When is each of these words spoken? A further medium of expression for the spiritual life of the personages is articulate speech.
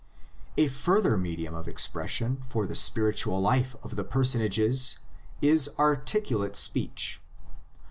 A 0.57 0.67
further 0.67 1.15
medium 1.15 1.53
of 1.53 1.67
expression 1.67 2.41
for 2.49 2.65
the 2.65 2.73
spiritual 2.73 3.39
life 3.39 3.75
of 3.83 3.95
the 3.95 4.03
personages 4.03 4.97
is 5.43 5.69
articulate 5.77 6.55
speech. 6.55 7.21